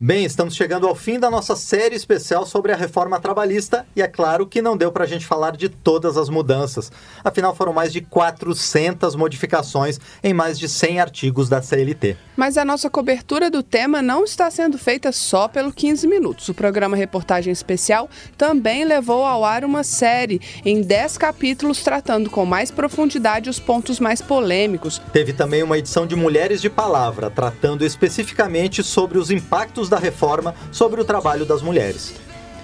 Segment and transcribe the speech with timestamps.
[0.00, 4.06] Bem, estamos chegando ao fim da nossa série especial sobre a reforma trabalhista e é
[4.06, 6.92] claro que não deu para a gente falar de todas as mudanças.
[7.24, 12.16] Afinal, foram mais de 400 modificações em mais de 100 artigos da CLT.
[12.36, 16.48] Mas a nossa cobertura do tema não está sendo feita só pelo 15 minutos.
[16.48, 22.46] O programa Reportagem Especial também levou ao ar uma série em 10 capítulos tratando com
[22.46, 25.02] mais profundidade os pontos mais polêmicos.
[25.12, 30.54] Teve também uma edição de Mulheres de Palavra, tratando especificamente sobre os impactos da reforma
[30.70, 32.14] sobre o trabalho das mulheres.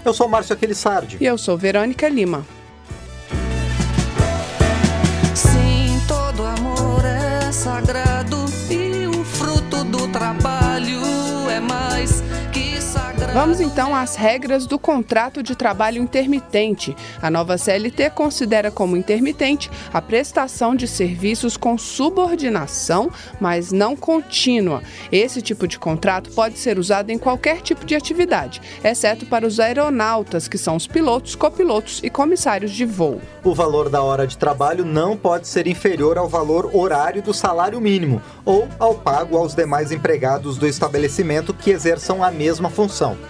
[0.04, 1.16] Eu sou Márcio Aquilissardi.
[1.20, 2.44] E eu sou Verônica Lima.
[5.34, 8.43] Sim, todo amor é sagrado
[13.34, 16.94] Vamos então às regras do contrato de trabalho intermitente.
[17.20, 24.84] A nova CLT considera como intermitente a prestação de serviços com subordinação, mas não contínua.
[25.10, 29.58] Esse tipo de contrato pode ser usado em qualquer tipo de atividade, exceto para os
[29.58, 33.20] aeronautas, que são os pilotos, copilotos e comissários de voo.
[33.42, 37.80] O valor da hora de trabalho não pode ser inferior ao valor horário do salário
[37.80, 43.23] mínimo ou ao pago aos demais empregados do estabelecimento que exerçam a mesma função.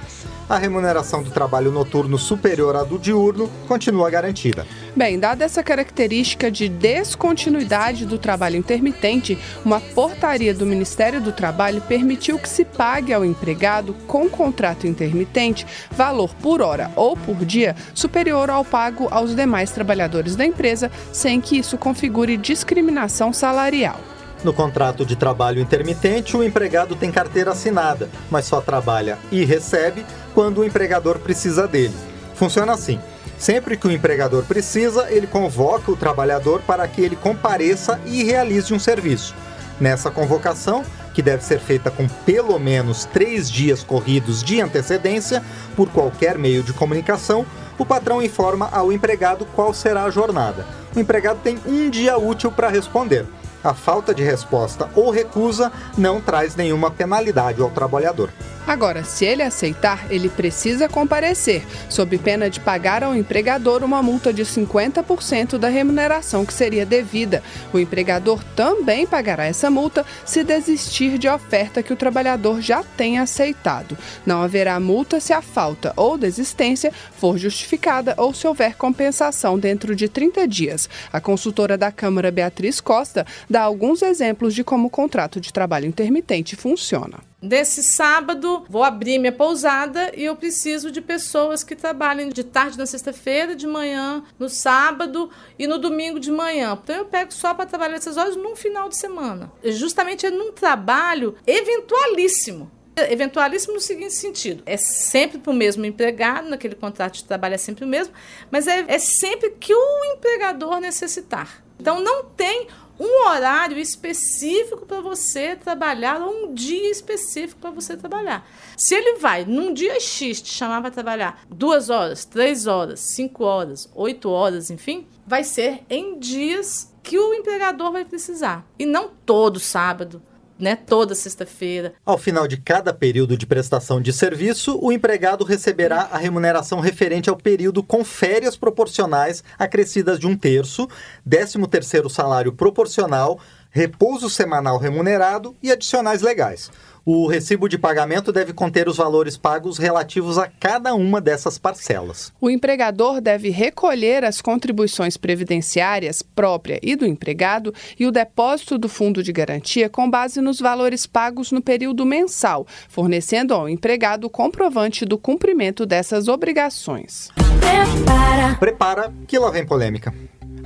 [0.46, 4.66] A remuneração do trabalho noturno superior à do diurno continua garantida.
[4.94, 11.80] Bem, dada essa característica de descontinuidade do trabalho intermitente, uma portaria do Ministério do Trabalho
[11.80, 17.74] permitiu que se pague ao empregado com contrato intermitente valor por hora ou por dia
[17.94, 23.98] superior ao pago aos demais trabalhadores da empresa, sem que isso configure discriminação salarial.
[24.44, 30.04] No contrato de trabalho intermitente, o empregado tem carteira assinada, mas só trabalha e recebe
[30.34, 31.94] quando o empregador precisa dele.
[32.34, 32.98] Funciona assim.
[33.38, 38.72] Sempre que o empregador precisa, ele convoca o trabalhador para que ele compareça e realize
[38.72, 39.34] um serviço.
[39.80, 45.42] Nessa convocação, que deve ser feita com pelo menos três dias corridos de antecedência,
[45.76, 47.46] por qualquer meio de comunicação,
[47.78, 50.66] o patrão informa ao empregado qual será a jornada.
[50.94, 53.26] O empregado tem um dia útil para responder.
[53.64, 58.30] A falta de resposta ou recusa não traz nenhuma penalidade ao trabalhador.
[58.66, 64.32] Agora, se ele aceitar, ele precisa comparecer, sob pena de pagar ao empregador uma multa
[64.32, 67.42] de 50% da remuneração que seria devida.
[67.74, 73.20] O empregador também pagará essa multa se desistir de oferta que o trabalhador já tenha
[73.22, 73.98] aceitado.
[74.24, 79.94] Não haverá multa se a falta ou desistência for justificada ou se houver compensação dentro
[79.94, 80.88] de 30 dias.
[81.12, 85.86] A consultora da Câmara, Beatriz Costa, dá alguns exemplos de como o contrato de trabalho
[85.86, 87.33] intermitente funciona.
[87.44, 92.78] Nesse sábado, vou abrir minha pousada e eu preciso de pessoas que trabalhem de tarde
[92.78, 96.78] na sexta-feira, de manhã no sábado e no domingo de manhã.
[96.82, 99.52] Então eu pego só para trabalhar essas horas num final de semana.
[99.62, 102.70] Justamente é num trabalho eventualíssimo.
[102.96, 107.58] Eventualíssimo no seguinte sentido: é sempre para o mesmo empregado, naquele contrato de trabalho é
[107.58, 108.14] sempre o mesmo,
[108.50, 111.62] mas é, é sempre que o empregador necessitar.
[111.78, 112.68] Então não tem
[112.98, 118.46] um horário específico para você trabalhar ou um dia específico para você trabalhar.
[118.76, 123.44] Se ele vai num dia X te chamar para trabalhar duas horas, três horas, cinco
[123.44, 129.10] horas, oito horas, enfim, vai ser em dias que o empregador vai precisar e não
[129.26, 130.22] todo sábado.
[130.56, 131.94] Né, toda sexta-feira.
[132.06, 137.28] Ao final de cada período de prestação de serviço, o empregado receberá a remuneração referente
[137.28, 140.88] ao período com férias proporcionais acrescidas de um terço,
[141.26, 146.70] décimo terceiro salário proporcional, repouso semanal remunerado e adicionais legais.
[147.06, 152.32] O recibo de pagamento deve conter os valores pagos relativos a cada uma dessas parcelas.
[152.40, 158.88] O empregador deve recolher as contribuições previdenciárias própria e do empregado e o depósito do
[158.88, 164.30] fundo de garantia com base nos valores pagos no período mensal, fornecendo ao empregado o
[164.30, 167.28] comprovante do cumprimento dessas obrigações.
[167.60, 168.54] Prepara.
[168.54, 170.14] Prepara que lá vem polêmica.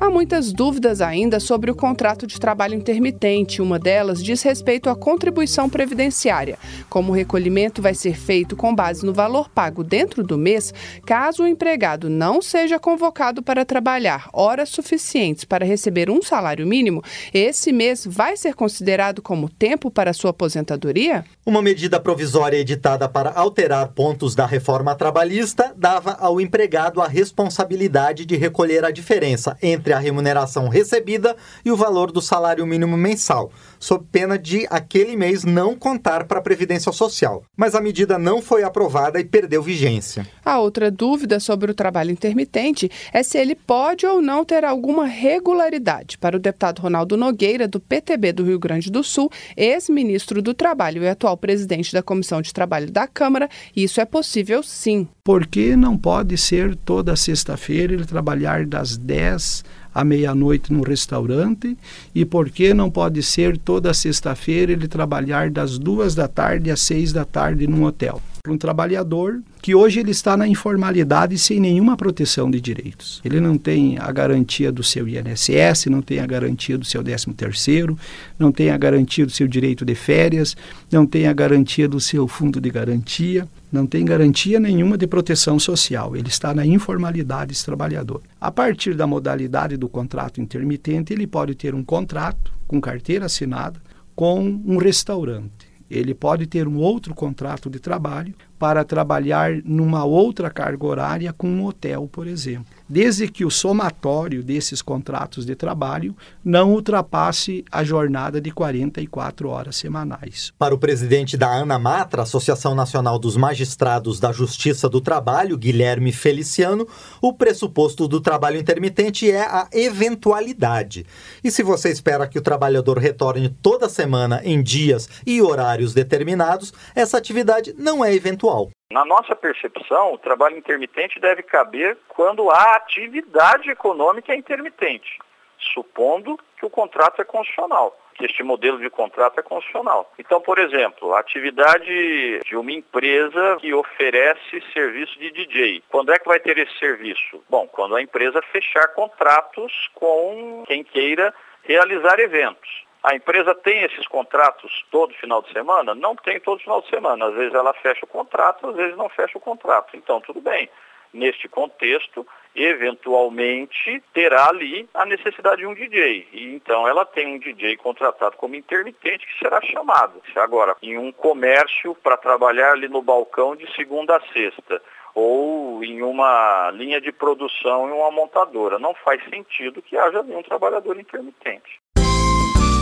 [0.00, 3.60] Há muitas dúvidas ainda sobre o contrato de trabalho intermitente.
[3.60, 6.56] Uma delas diz respeito à contribuição previdenciária.
[6.88, 10.72] Como o recolhimento vai ser feito com base no valor pago dentro do mês,
[11.04, 17.02] caso o empregado não seja convocado para trabalhar horas suficientes para receber um salário mínimo,
[17.34, 21.24] esse mês vai ser considerado como tempo para sua aposentadoria?
[21.44, 28.24] Uma medida provisória editada para alterar pontos da reforma trabalhista dava ao empregado a responsabilidade
[28.24, 32.94] de recolher a diferença entre entre a remuneração recebida e o valor do salário mínimo
[32.94, 37.42] mensal, sob pena de aquele mês não contar para a Previdência Social.
[37.56, 40.26] Mas a medida não foi aprovada e perdeu vigência.
[40.44, 45.06] A outra dúvida sobre o trabalho intermitente é se ele pode ou não ter alguma
[45.06, 46.18] regularidade.
[46.18, 51.02] Para o deputado Ronaldo Nogueira, do PTB do Rio Grande do Sul, ex-ministro do Trabalho
[51.02, 55.08] e atual presidente da Comissão de Trabalho da Câmara, isso é possível sim.
[55.28, 59.62] Por que não pode ser toda sexta-feira ele trabalhar das 10
[59.94, 61.76] à meia-noite no restaurante
[62.14, 66.80] e por que não pode ser toda sexta-feira ele trabalhar das duas da tarde às
[66.80, 68.22] seis da tarde num hotel?
[68.42, 73.20] Para um trabalhador que hoje ele está na informalidade sem nenhuma proteção de direitos.
[73.24, 77.32] Ele não tem a garantia do seu INSS, não tem a garantia do seu 13
[77.34, 77.98] terceiro,
[78.38, 80.56] não tem a garantia do seu direito de férias,
[80.90, 85.58] não tem a garantia do seu fundo de garantia, não tem garantia nenhuma de proteção
[85.58, 86.16] social.
[86.16, 88.22] Ele está na informalidade esse trabalhador.
[88.40, 93.80] A partir da modalidade do contrato intermitente, ele pode ter um contrato com carteira assinada
[94.14, 95.57] com um restaurante
[95.90, 101.48] ele pode ter um outro contrato de trabalho para trabalhar numa outra carga horária com
[101.48, 107.84] um hotel, por exemplo, desde que o somatório desses contratos de trabalho não ultrapasse a
[107.84, 110.52] jornada de 44 horas semanais.
[110.58, 116.12] Para o presidente da ANA Matra, Associação Nacional dos Magistrados da Justiça do Trabalho, Guilherme
[116.12, 116.86] Feliciano,
[117.20, 121.04] o pressuposto do trabalho intermitente é a eventualidade.
[121.42, 126.72] E se você espera que o trabalhador retorne toda semana em dias e horários determinados,
[126.94, 132.76] essa atividade não é eventual na nossa percepção, o trabalho intermitente deve caber quando a
[132.76, 135.18] atividade econômica é intermitente,
[135.58, 140.12] supondo que o contrato é constitucional que este modelo de contrato é constitucional.
[140.18, 145.84] Então, por exemplo, a atividade de uma empresa que oferece serviço de DJ.
[145.88, 147.44] Quando é que vai ter esse serviço?
[147.48, 151.32] Bom, quando a empresa fechar contratos com quem queira
[151.62, 152.87] realizar eventos.
[153.08, 155.94] A empresa tem esses contratos todo final de semana?
[155.94, 157.28] Não tem todo final de semana.
[157.28, 159.96] Às vezes ela fecha o contrato, às vezes não fecha o contrato.
[159.96, 160.68] Então, tudo bem.
[161.10, 166.28] Neste contexto, eventualmente terá ali a necessidade de um DJ.
[166.30, 170.20] E então ela tem um DJ contratado como intermitente que será chamado.
[170.36, 174.82] Agora, em um comércio para trabalhar ali no balcão de segunda a sexta,
[175.14, 180.34] ou em uma linha de produção em uma montadora, não faz sentido que haja ali
[180.34, 181.80] um trabalhador intermitente.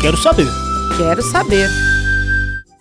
[0.01, 0.47] Quero saber.
[0.97, 1.69] Quero saber.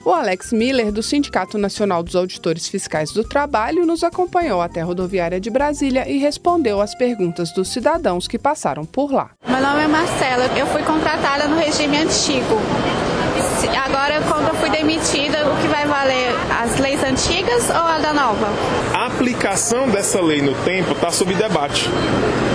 [0.06, 4.86] O Alex Miller, do Sindicato Nacional dos Auditores Fiscais do Trabalho, nos acompanhou até a
[4.86, 9.32] rodoviária de Brasília e respondeu às perguntas dos cidadãos que passaram por lá.
[9.48, 12.60] Meu nome é Marcela, eu fui contratada no regime antigo.
[13.70, 16.34] Agora, quando eu fui demitida, o que vai valer?
[16.62, 18.48] As leis antigas ou a da nova?
[18.94, 21.90] A aplicação dessa lei no tempo está sob debate,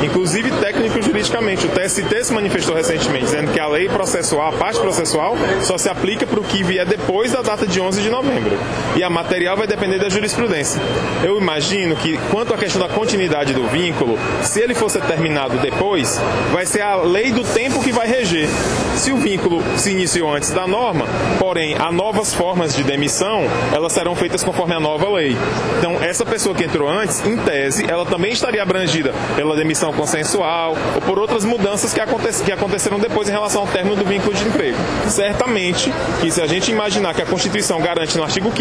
[0.03, 1.67] inclusive técnico-juridicamente.
[1.67, 5.89] O TST se manifestou recentemente, dizendo que a lei processual, a parte processual, só se
[5.89, 8.59] aplica para o que vier depois da data de 11 de novembro.
[8.97, 10.81] E a material vai depender da jurisprudência.
[11.23, 16.21] Eu imagino que, quanto à questão da continuidade do vínculo, se ele fosse terminado depois,
[16.53, 18.49] vai ser a lei do tempo que vai reger.
[18.97, 21.00] Se o vínculo se iniciou antes da norma,
[21.39, 23.43] porém, há novas formas de demissão,
[23.75, 25.37] elas serão feitas conforme a nova lei.
[25.79, 30.77] Então, essa pessoa que entrou antes, em tese, ela também estaria abrangida pela demissão consensual
[30.95, 34.35] ou por outras mudanças que, aconte que aconteceram depois em relação ao término do vínculo
[34.35, 34.77] de emprego.
[35.09, 38.61] Certamente que se a gente imaginar que a Constituição garante no artigo 5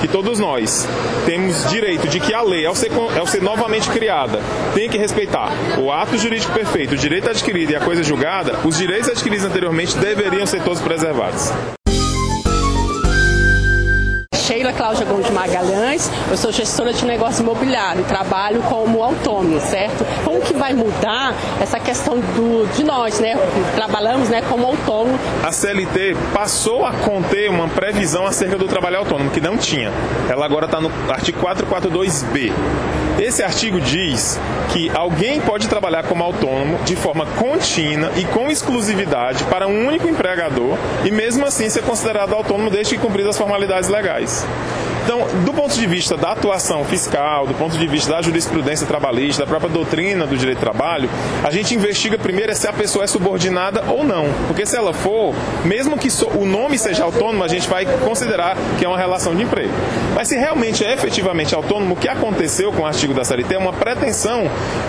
[0.00, 0.86] que todos nós
[1.24, 4.40] temos direito de que a lei, ao ser, ao ser novamente criada,
[4.74, 8.76] tem que respeitar o ato jurídico perfeito, o direito adquirido e a coisa julgada, os
[8.76, 11.52] direitos adquiridos anteriormente deveriam ser todos preservados.
[14.48, 20.06] Sheila Cláudia Gomes Magalhães, eu sou gestora de negócio imobiliário, trabalho como autônomo, certo?
[20.24, 23.36] Como que vai mudar essa questão do, de nós, né?
[23.74, 25.18] Trabalhamos né, como autônomo.
[25.44, 29.92] A CLT passou a conter uma previsão acerca do trabalho autônomo, que não tinha.
[30.30, 32.50] Ela agora está no artigo 442B.
[33.18, 34.38] Esse artigo diz
[34.72, 40.06] que alguém pode trabalhar como autônomo de forma contínua e com exclusividade para um único
[40.06, 44.46] empregador e mesmo assim ser considerado autônomo desde que cumprir as formalidades legais.
[45.08, 49.42] Então, do ponto de vista da atuação fiscal, do ponto de vista da jurisprudência trabalhista,
[49.42, 51.08] da própria doutrina do direito do trabalho,
[51.42, 54.26] a gente investiga primeiro se a pessoa é subordinada ou não.
[54.46, 55.34] Porque se ela for,
[55.64, 59.44] mesmo que o nome seja autônomo, a gente vai considerar que é uma relação de
[59.44, 59.72] emprego.
[60.14, 63.58] Mas se realmente é efetivamente autônomo, o que aconteceu com o artigo da CLT é
[63.58, 64.42] uma pretensão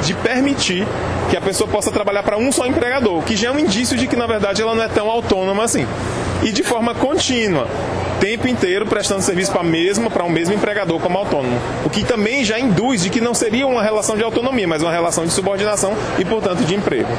[0.03, 0.85] de permitir
[1.29, 4.05] que a pessoa possa trabalhar para um só empregador, que já é um indício de
[4.05, 5.88] que, na verdade, ela não é tão autônoma assim.
[6.43, 7.69] E de forma contínua
[8.19, 11.59] tempo inteiro prestando serviço para mesma, para o um mesmo empregador como autônomo.
[11.85, 14.91] O que também já induz de que não seria uma relação de autonomia, mas uma
[14.91, 17.09] relação de subordinação e, portanto, de emprego.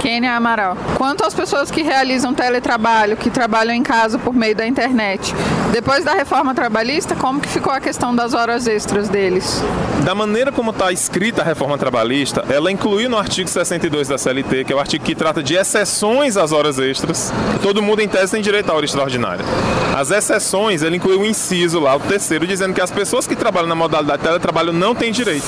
[0.00, 0.76] Kênia Amaral.
[0.96, 5.34] Quanto às pessoas que realizam teletrabalho, que trabalham em casa por meio da internet,
[5.72, 9.62] depois da reforma trabalhista, como que ficou a questão das horas extras deles?
[10.04, 14.64] Da maneira como está escrita a reforma trabalhista, ela incluiu no artigo 62 da CLT,
[14.64, 17.32] que é o artigo que trata de exceções às horas extras.
[17.62, 19.44] Todo mundo, em tese, tem direito à hora extraordinária.
[19.96, 23.68] As exceções, ele incluiu o inciso lá, o terceiro, dizendo que as pessoas que trabalham
[23.68, 25.46] na modalidade de teletrabalho não têm direito.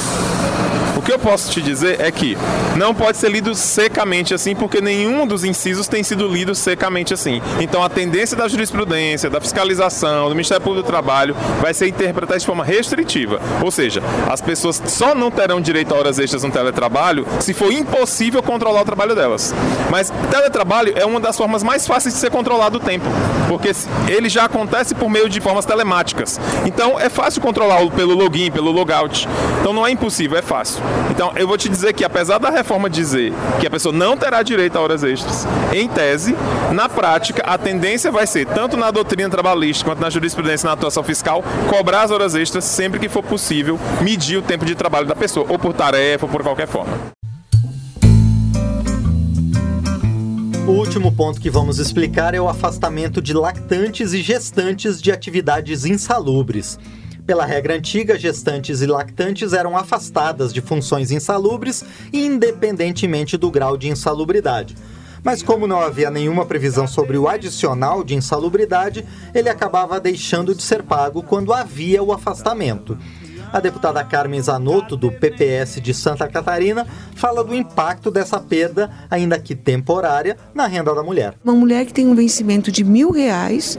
[1.02, 2.38] O que eu posso te dizer é que
[2.76, 7.42] não pode ser lido secamente assim, porque nenhum dos incisos tem sido lido secamente assim.
[7.60, 12.38] Então a tendência da jurisprudência, da fiscalização, do Ministério Público do Trabalho vai ser interpretada
[12.38, 13.40] de forma restritiva.
[13.60, 17.72] Ou seja, as pessoas só não terão direito a horas extras no teletrabalho se for
[17.72, 19.52] impossível controlar o trabalho delas.
[19.90, 23.06] Mas teletrabalho é uma das formas mais fáceis de ser controlado o tempo,
[23.48, 23.72] porque
[24.06, 26.38] ele já acontece por meio de formas telemáticas.
[26.64, 29.28] Então é fácil controlá-lo pelo login, pelo logout.
[29.60, 30.80] Então não é impossível, é fácil.
[31.10, 34.42] Então, eu vou te dizer que, apesar da reforma dizer que a pessoa não terá
[34.42, 36.34] direito a horas extras, em tese,
[36.72, 41.02] na prática, a tendência vai ser, tanto na doutrina trabalhista quanto na jurisprudência na atuação
[41.02, 45.14] fiscal, cobrar as horas extras sempre que for possível medir o tempo de trabalho da
[45.14, 47.12] pessoa, ou por tarefa, ou por qualquer forma.
[50.66, 55.84] O último ponto que vamos explicar é o afastamento de lactantes e gestantes de atividades
[55.84, 56.78] insalubres.
[57.26, 63.88] Pela regra antiga, gestantes e lactantes eram afastadas de funções insalubres, independentemente do grau de
[63.88, 64.74] insalubridade.
[65.22, 70.62] Mas como não havia nenhuma previsão sobre o adicional de insalubridade, ele acabava deixando de
[70.62, 72.98] ser pago quando havia o afastamento.
[73.52, 79.38] A deputada Carmen Zanotto, do PPS de Santa Catarina, fala do impacto dessa perda, ainda
[79.38, 81.34] que temporária, na renda da mulher.
[81.44, 83.78] Uma mulher que tem um vencimento de mil reais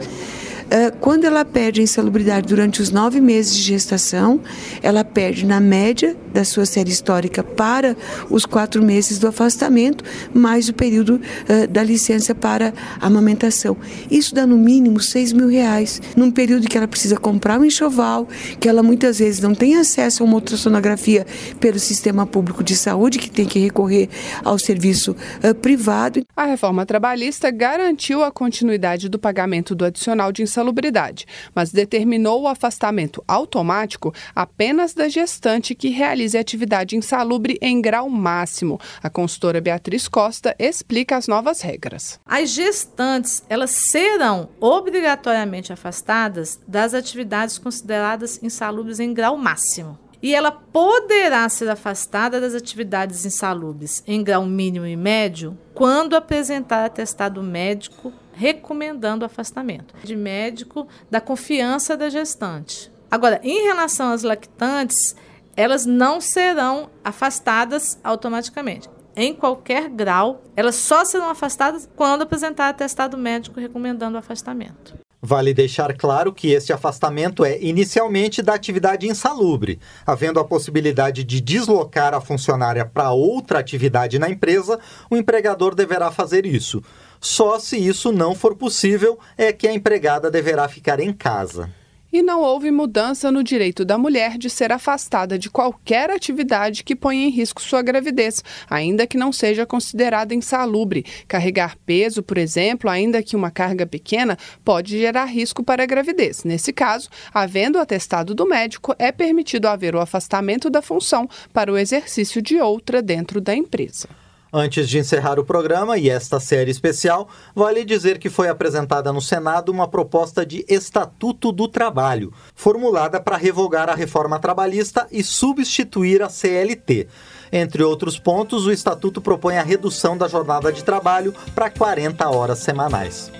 [1.00, 4.40] quando ela perde a insalubridade durante os nove meses de gestação,
[4.82, 7.96] ela perde na média da sua série histórica para
[8.28, 10.04] os quatro meses do afastamento,
[10.34, 13.76] mais o período uh, da licença para amamentação.
[14.10, 18.28] Isso dá no mínimo seis mil reais, num período que ela precisa comprar um enxoval,
[18.58, 21.24] que ela muitas vezes não tem acesso a uma ultrassonografia
[21.60, 24.08] pelo sistema público de saúde, que tem que recorrer
[24.42, 26.24] ao serviço uh, privado.
[26.36, 32.48] A reforma trabalhista garantiu a continuidade do pagamento do adicional de insalubridade, mas determinou o
[32.48, 38.80] afastamento automático apenas da gestante que realize atividade insalubre em grau máximo.
[39.02, 42.20] A consultora Beatriz Costa explica as novas regras.
[42.24, 50.50] As gestantes, elas serão obrigatoriamente afastadas das atividades consideradas insalubres em grau máximo e ela
[50.50, 58.10] poderá ser afastada das atividades insalubres em grau mínimo e médio quando apresentar atestado médico
[58.32, 62.90] recomendando afastamento de médico da confiança da gestante.
[63.10, 65.14] Agora, em relação às lactantes,
[65.54, 68.88] elas não serão afastadas automaticamente.
[69.14, 75.03] Em qualquer grau, elas só serão afastadas quando apresentar atestado médico recomendando afastamento.
[75.26, 81.40] Vale deixar claro que este afastamento é inicialmente da atividade insalubre, havendo a possibilidade de
[81.40, 84.78] deslocar a funcionária para outra atividade na empresa,
[85.08, 86.82] o empregador deverá fazer isso.
[87.18, 91.70] Só se isso não for possível é que a empregada deverá ficar em casa
[92.14, 96.94] e não houve mudança no direito da mulher de ser afastada de qualquer atividade que
[96.94, 98.40] ponha em risco sua gravidez,
[98.70, 101.04] ainda que não seja considerada insalubre.
[101.26, 106.44] Carregar peso, por exemplo, ainda que uma carga pequena, pode gerar risco para a gravidez.
[106.44, 111.72] Nesse caso, havendo o atestado do médico, é permitido haver o afastamento da função para
[111.72, 114.08] o exercício de outra dentro da empresa.
[114.56, 119.20] Antes de encerrar o programa e esta série especial, vale dizer que foi apresentada no
[119.20, 126.22] Senado uma proposta de Estatuto do Trabalho, formulada para revogar a reforma trabalhista e substituir
[126.22, 127.08] a CLT.
[127.50, 132.60] Entre outros pontos, o Estatuto propõe a redução da jornada de trabalho para 40 horas
[132.60, 133.32] semanais.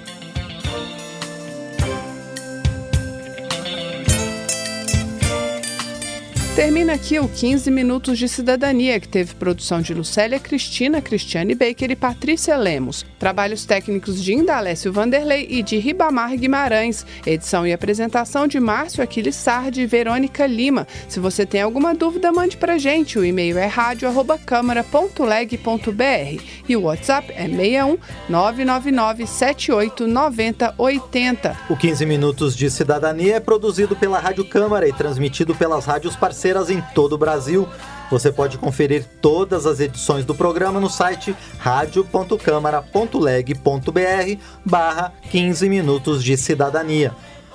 [6.54, 11.90] Termina aqui o 15 Minutos de Cidadania, que teve produção de Lucélia Cristina, Cristiane Baker
[11.90, 13.04] e Patrícia Lemos.
[13.18, 17.04] Trabalhos técnicos de Indalécio Vanderlei e de Ribamar Guimarães.
[17.26, 20.87] Edição e apresentação de Márcio Aquiles Sardi e Verônica Lima.
[21.08, 23.18] Se você tem alguma dúvida, mande pra gente.
[23.18, 31.56] O e-mail é rádio.câmara.leg.br e o WhatsApp é 61 999 78 90 80.
[31.68, 36.43] O 15 Minutos de Cidadania é produzido pela Rádio Câmara e transmitido pelas rádios parceiras
[36.44, 37.66] parceiras em todo o Brasil.
[38.10, 46.36] Você pode conferir todas as edições do programa no site radio.câmara.leg.br barra 15 minutos de
[46.36, 47.12] cidadania.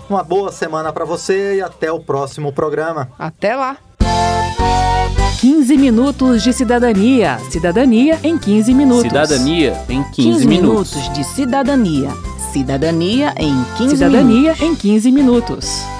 [0.09, 3.11] Uma boa semana para você e até o próximo programa.
[3.19, 3.77] Até lá!
[5.39, 7.37] 15 minutos de cidadania.
[7.51, 9.03] Cidadania em 15 minutos.
[9.03, 10.95] Cidadania em 15, 15 minutos.
[10.95, 12.09] minutos de cidadania.
[12.51, 14.61] Cidadania em 15 Cidadania minutos.
[14.61, 15.98] em 15 minutos.